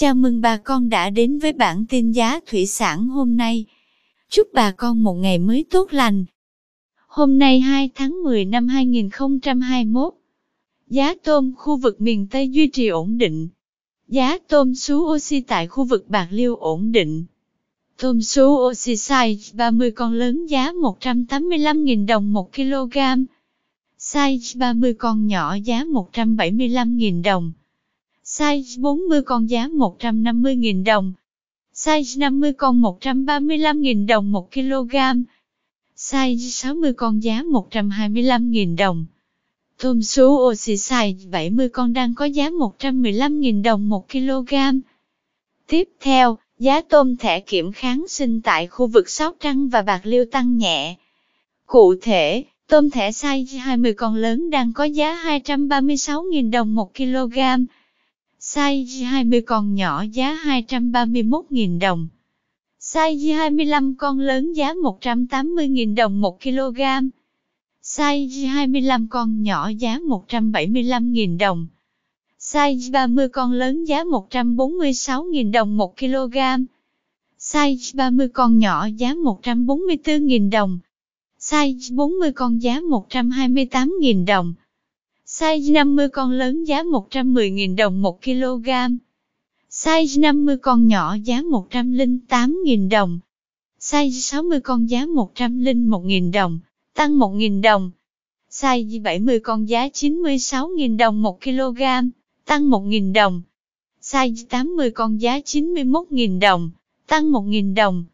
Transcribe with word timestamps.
Chào 0.00 0.14
mừng 0.14 0.40
bà 0.40 0.56
con 0.56 0.88
đã 0.88 1.10
đến 1.10 1.38
với 1.38 1.52
bản 1.52 1.84
tin 1.88 2.12
giá 2.12 2.40
thủy 2.46 2.66
sản 2.66 3.08
hôm 3.08 3.36
nay. 3.36 3.64
Chúc 4.30 4.48
bà 4.52 4.70
con 4.70 5.02
một 5.02 5.14
ngày 5.14 5.38
mới 5.38 5.64
tốt 5.70 5.92
lành. 5.92 6.24
Hôm 7.06 7.38
nay 7.38 7.60
2 7.60 7.90
tháng 7.94 8.22
10 8.24 8.44
năm 8.44 8.68
2021, 8.68 10.14
giá 10.86 11.14
tôm 11.24 11.52
khu 11.56 11.76
vực 11.76 12.00
miền 12.00 12.26
Tây 12.26 12.48
duy 12.48 12.66
trì 12.66 12.88
ổn 12.88 13.18
định. 13.18 13.48
Giá 14.08 14.38
tôm 14.48 14.74
sú 14.74 14.98
oxy 14.98 15.40
tại 15.40 15.66
khu 15.66 15.84
vực 15.84 16.08
Bạc 16.08 16.28
Liêu 16.30 16.56
ổn 16.56 16.92
định. 16.92 17.24
Tôm 18.00 18.22
sú 18.22 18.68
oxy 18.70 18.94
size 18.94 19.56
30 19.56 19.90
con 19.90 20.12
lớn 20.12 20.46
giá 20.46 20.72
185.000 20.72 22.06
đồng 22.06 22.32
1 22.32 22.52
kg. 22.52 22.98
Size 23.98 24.58
30 24.58 24.94
con 24.94 25.26
nhỏ 25.26 25.54
giá 25.54 25.84
175.000 25.84 27.22
đồng. 27.22 27.52
Size 28.38 28.80
40 28.80 29.22
con 29.22 29.50
giá 29.50 29.68
150.000 29.68 30.84
đồng. 30.84 31.12
Size 31.74 32.18
50 32.18 32.52
con 32.52 32.82
135.000 32.82 34.06
đồng 34.06 34.32
1 34.32 34.52
kg. 34.52 34.96
Size 35.96 36.50
60 36.50 36.92
con 36.92 37.22
giá 37.22 37.42
125.000 37.42 38.76
đồng. 38.76 39.06
Tôm 39.78 40.02
sú 40.02 40.24
oxy 40.50 40.74
size 40.74 41.30
70 41.30 41.68
con 41.68 41.92
đang 41.92 42.14
có 42.14 42.24
giá 42.24 42.50
115.000 42.50 43.62
đồng 43.62 43.88
1 43.88 44.08
kg. 44.12 44.54
Tiếp 45.66 45.88
theo, 46.00 46.38
giá 46.58 46.80
tôm 46.80 47.16
thẻ 47.16 47.40
kiểm 47.40 47.72
kháng 47.72 48.04
sinh 48.08 48.40
tại 48.40 48.66
khu 48.66 48.86
vực 48.86 49.08
Sóc 49.10 49.36
Trăng 49.40 49.68
và 49.68 49.82
Bạc 49.82 50.00
Liêu 50.04 50.24
tăng 50.24 50.56
nhẹ. 50.56 50.96
Cụ 51.66 51.94
thể, 52.02 52.44
tôm 52.68 52.90
thẻ 52.90 53.10
size 53.10 53.60
20 53.60 53.94
con 53.94 54.14
lớn 54.14 54.50
đang 54.50 54.72
có 54.72 54.84
giá 54.84 55.22
236.000 55.24 56.50
đồng 56.50 56.74
1 56.74 56.94
kg. 56.94 57.38
Size 58.54 59.04
20 59.04 59.40
con 59.40 59.74
nhỏ 59.74 60.04
giá 60.12 60.40
231.000 60.44 61.78
đồng. 61.78 62.08
Size 62.80 63.34
25 63.34 63.94
con 63.94 64.18
lớn 64.18 64.52
giá 64.52 64.74
180.000 64.74 65.94
đồng 65.94 66.20
1 66.20 66.40
kg. 66.42 66.80
Size 67.82 68.46
25 68.46 69.08
con 69.08 69.42
nhỏ 69.42 69.68
giá 69.68 69.98
175.000 69.98 71.38
đồng. 71.38 71.66
Size 72.38 72.92
30 72.92 73.28
con 73.28 73.52
lớn 73.52 73.84
giá 73.84 74.04
146.000 74.04 75.52
đồng 75.52 75.76
1 75.76 75.96
kg. 75.96 76.36
Size 77.38 77.96
30 77.96 78.28
con 78.28 78.58
nhỏ 78.58 78.86
giá 78.96 79.14
144.000 79.14 80.50
đồng. 80.50 80.78
Size 81.40 81.96
40 81.96 82.32
con 82.32 82.62
giá 82.62 82.80
128.000 82.80 84.26
đồng. 84.26 84.54
Size 85.38 85.72
50 85.72 86.08
con 86.08 86.30
lớn 86.30 86.64
giá 86.64 86.82
110.000 86.82 87.76
đồng 87.76 88.02
1 88.02 88.22
kg. 88.22 88.68
Size 89.70 90.20
50 90.20 90.56
con 90.56 90.86
nhỏ 90.86 91.16
giá 91.24 91.40
108.000 91.40 92.88
đồng. 92.88 93.18
Size 93.80 94.10
60 94.10 94.60
con 94.60 94.90
giá 94.90 95.04
101.000 95.06 96.32
đồng, 96.32 96.58
tăng 96.94 97.18
1.000 97.18 97.62
đồng. 97.62 97.90
Size 98.50 99.02
70 99.02 99.40
con 99.40 99.68
giá 99.68 99.88
96.000 99.88 100.96
đồng 100.96 101.22
1 101.22 101.40
kg, 101.40 101.82
tăng 102.44 102.70
1.000 102.70 103.12
đồng. 103.12 103.42
Size 104.02 104.44
80 104.48 104.90
con 104.90 105.20
giá 105.20 105.38
91.000 105.38 106.40
đồng, 106.40 106.70
tăng 107.06 107.32
1.000 107.32 107.74
đồng. 107.74 108.04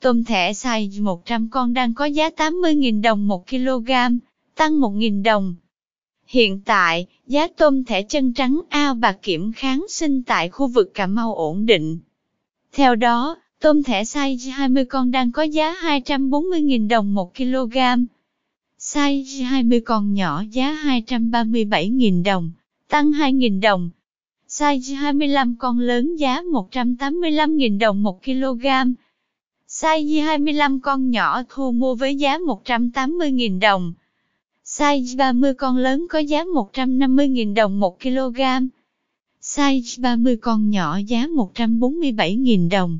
Tôm 0.00 0.24
thẻ 0.24 0.52
size 0.52 1.02
100 1.02 1.48
con 1.50 1.72
đang 1.74 1.94
có 1.94 2.04
giá 2.04 2.28
80.000 2.28 3.02
đồng 3.02 3.28
1 3.28 3.46
kg, 3.48 3.90
tăng 4.54 4.80
1.000 4.80 5.22
đồng. 5.22 5.54
Hiện 6.32 6.60
tại, 6.64 7.06
giá 7.26 7.48
tôm 7.56 7.84
thẻ 7.84 8.02
chân 8.02 8.32
trắng 8.32 8.60
ao 8.68 8.94
bạc 8.94 9.18
kiểm 9.22 9.52
kháng 9.52 9.86
sinh 9.88 10.22
tại 10.22 10.48
khu 10.48 10.66
vực 10.66 10.94
Cà 10.94 11.06
Mau 11.06 11.34
ổn 11.34 11.66
định. 11.66 11.98
Theo 12.72 12.94
đó, 12.94 13.36
tôm 13.60 13.82
thẻ 13.82 14.02
size 14.02 14.52
20 14.52 14.84
con 14.84 15.10
đang 15.10 15.32
có 15.32 15.42
giá 15.42 15.74
240.000 15.82 16.88
đồng 16.88 17.14
1 17.14 17.36
kg. 17.36 17.76
Size 18.78 19.44
20 19.44 19.80
con 19.80 20.14
nhỏ 20.14 20.44
giá 20.50 20.82
237.000 20.84 22.24
đồng, 22.24 22.50
tăng 22.88 23.10
2.000 23.10 23.60
đồng. 23.60 23.90
Size 24.48 24.96
25 24.96 25.56
con 25.58 25.78
lớn 25.78 26.16
giá 26.16 26.42
185.000 26.42 27.78
đồng 27.78 28.02
1 28.02 28.24
kg. 28.24 28.66
Size 29.68 30.24
25 30.24 30.80
con 30.80 31.10
nhỏ 31.10 31.42
thu 31.48 31.72
mua 31.72 31.94
với 31.94 32.16
giá 32.16 32.38
180.000 32.38 33.60
đồng. 33.60 33.92
Size 34.78 35.16
30 35.16 35.54
con 35.54 35.76
lớn 35.76 36.06
có 36.10 36.18
giá 36.18 36.44
150.000 36.44 37.54
đồng 37.54 37.80
1 37.80 38.00
kg. 38.00 38.40
Size 39.42 40.02
30 40.02 40.36
con 40.36 40.70
nhỏ 40.70 40.98
giá 41.06 41.26
147.000 41.26 42.70
đồng. 42.70 42.98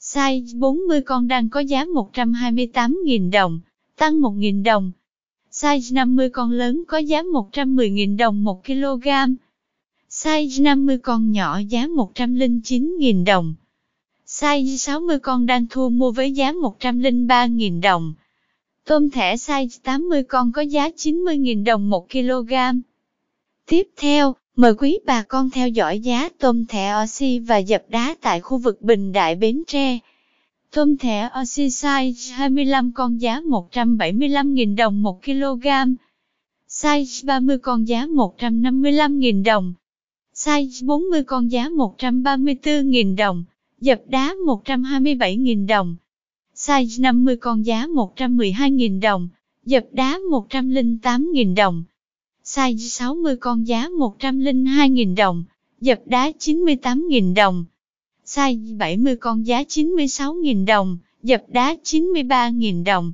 Size 0.00 0.58
40 0.58 1.00
con 1.00 1.28
đang 1.28 1.48
có 1.48 1.60
giá 1.60 1.84
128.000 1.84 3.30
đồng, 3.30 3.60
tăng 3.96 4.20
1.000 4.20 4.62
đồng. 4.62 4.92
Size 5.50 5.94
50 5.94 6.30
con 6.30 6.50
lớn 6.50 6.82
có 6.88 6.98
giá 6.98 7.22
110.000 7.22 8.16
đồng 8.16 8.44
1 8.44 8.64
kg. 8.66 9.08
Size 10.10 10.62
50 10.62 10.98
con 10.98 11.32
nhỏ 11.32 11.58
giá 11.68 11.86
109.000 11.86 13.24
đồng. 13.24 13.54
Size 14.26 14.76
60 14.76 15.18
con 15.18 15.46
đang 15.46 15.66
thu 15.70 15.88
mua 15.88 16.10
với 16.12 16.32
giá 16.32 16.52
103.000 16.52 17.80
đồng. 17.80 18.14
Tôm 18.90 19.10
thẻ 19.10 19.36
size 19.36 19.78
80 19.82 20.22
con 20.22 20.52
có 20.52 20.62
giá 20.62 20.88
90.000 20.88 21.64
đồng 21.64 21.90
1 21.90 22.10
kg. 22.10 22.52
Tiếp 23.66 23.88
theo, 23.96 24.34
mời 24.56 24.74
quý 24.74 24.98
bà 25.06 25.22
con 25.22 25.50
theo 25.50 25.68
dõi 25.68 26.00
giá 26.00 26.28
tôm 26.38 26.66
thẻ 26.66 26.94
oxy 27.02 27.38
và 27.38 27.58
dập 27.58 27.82
đá 27.88 28.14
tại 28.20 28.40
khu 28.40 28.58
vực 28.58 28.82
Bình 28.82 29.12
Đại 29.12 29.34
Bến 29.36 29.62
Tre. 29.66 29.98
Tôm 30.70 30.96
thẻ 30.96 31.28
oxy 31.40 31.66
size 31.66 32.34
25 32.34 32.92
con 32.92 33.20
giá 33.20 33.40
175.000 33.40 34.76
đồng 34.76 35.02
1 35.02 35.24
kg. 35.24 35.66
Size 36.68 37.26
30 37.26 37.58
con 37.58 37.88
giá 37.88 38.06
155.000 38.06 39.44
đồng. 39.44 39.74
Size 40.34 40.86
40 40.86 41.24
con 41.24 41.50
giá 41.50 41.68
134.000 41.68 43.16
đồng. 43.16 43.44
Dập 43.80 44.00
đá 44.06 44.34
127.000 44.46 45.66
đồng 45.66 45.96
size 46.66 47.02
50 47.02 47.36
con 47.36 47.66
giá 47.66 47.86
112.000 47.86 49.00
đồng, 49.00 49.28
dập 49.64 49.84
đá 49.92 50.18
108.000 50.30 51.54
đồng. 51.54 51.84
Size 52.44 52.76
60 52.76 53.36
con 53.36 53.66
giá 53.66 53.88
102.000 53.88 55.14
đồng, 55.16 55.44
dập 55.80 56.00
đá 56.06 56.30
98.000 56.38 57.34
đồng. 57.34 57.64
Size 58.24 58.76
70 58.76 59.16
con 59.16 59.46
giá 59.46 59.62
96.000 59.62 60.66
đồng, 60.66 60.98
dập 61.22 61.42
đá 61.48 61.76
93.000 61.84 62.84
đồng. 62.84 63.12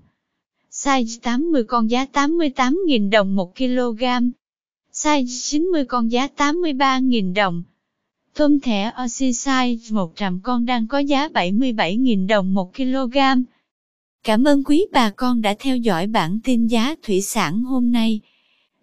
Size 0.70 1.18
80 1.22 1.64
con 1.64 1.90
giá 1.90 2.06
88.000 2.12 3.10
đồng 3.10 3.36
1 3.36 3.56
kg. 3.56 4.04
Size 4.92 5.26
90 5.42 5.84
con 5.84 6.12
giá 6.12 6.28
83.000 6.36 7.34
đồng. 7.34 7.62
Tôm 8.36 8.60
thẻ 8.60 8.92
Oxysize 9.04 9.94
100 9.94 10.40
con 10.42 10.66
đang 10.66 10.86
có 10.86 10.98
giá 10.98 11.28
77.000 11.28 12.26
đồng 12.26 12.54
1 12.54 12.74
kg. 12.76 13.18
Cảm 14.24 14.44
ơn 14.44 14.64
quý 14.64 14.86
bà 14.92 15.10
con 15.10 15.42
đã 15.42 15.54
theo 15.58 15.76
dõi 15.76 16.06
bản 16.06 16.38
tin 16.44 16.66
giá 16.66 16.94
thủy 17.02 17.20
sản 17.20 17.62
hôm 17.62 17.92
nay. 17.92 18.20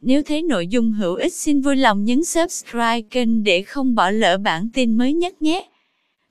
Nếu 0.02 0.24
thấy 0.24 0.42
nội 0.42 0.68
dung 0.68 0.92
hữu 0.92 1.16
ích 1.16 1.34
xin 1.34 1.62
vui 1.62 1.76
lòng 1.76 2.04
nhấn 2.04 2.24
subscribe 2.24 3.02
kênh 3.02 3.44
để 3.44 3.62
không 3.62 3.96
bỏ 3.96 4.10
lỡ 4.10 4.38
bản 4.38 4.70
tin 4.74 4.98
mới 4.98 5.14
nhất 5.14 5.42
nhé. 5.42 5.70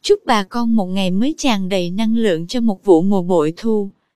Chúc 0.03 0.21
bà 0.27 0.43
con 0.43 0.77
một 0.77 0.87
ngày 0.87 1.11
mới 1.11 1.35
tràn 1.39 1.69
đầy 1.69 1.91
năng 1.91 2.17
lượng 2.17 2.47
cho 2.47 2.61
một 2.61 2.85
vụ 2.85 3.03
mùa 3.03 3.23
bội 3.23 3.55
thu. 3.57 3.91